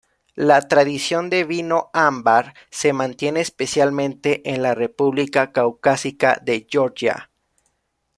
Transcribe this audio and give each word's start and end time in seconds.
La 0.35 0.67
tradición 0.67 1.29
de 1.29 1.43
vino 1.43 1.91
ámbar 1.93 2.55
se 2.71 2.91
mantiene 2.91 3.39
especialmente 3.41 4.49
en 4.51 4.63
la 4.63 4.73
república 4.73 5.51
caucásica 5.51 6.39
de 6.41 6.65
Georgia. 6.67 7.29